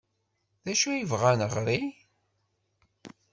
[0.63, 1.79] D acu ay bɣan ɣer-i?